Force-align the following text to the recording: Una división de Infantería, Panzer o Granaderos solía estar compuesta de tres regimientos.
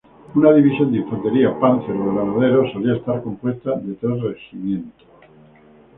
Una 0.33 0.51
división 0.53 0.91
de 0.91 0.97
Infantería, 0.97 1.59
Panzer 1.59 1.95
o 1.95 2.11
Granaderos 2.15 2.71
solía 2.73 2.95
estar 2.95 3.21
compuesta 3.21 3.75
de 3.75 3.93
tres 3.93 4.19
regimientos. 4.19 5.05